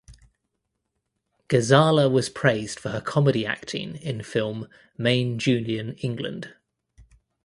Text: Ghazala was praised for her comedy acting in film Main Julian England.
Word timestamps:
Ghazala 1.47 2.11
was 2.11 2.27
praised 2.27 2.79
for 2.79 2.89
her 2.89 3.01
comedy 3.01 3.45
acting 3.45 3.97
in 3.97 4.23
film 4.23 4.67
Main 4.97 5.37
Julian 5.37 5.93
England. 5.97 6.55